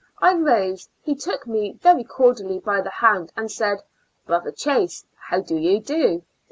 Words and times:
I 0.19 0.33
rose, 0.33 0.89
he 1.03 1.13
took 1.13 1.45
me 1.45 1.73
very 1.73 2.03
cordially 2.03 2.57
by 2.57 2.81
the 2.81 2.89
hand 2.89 3.31
and 3.37 3.51
said," 3.51 3.83
Brotlier 4.27 4.57
Chase, 4.57 5.05
how 5.29 5.41
do 5.41 5.55
you 5.55 5.79
do 5.79 6.23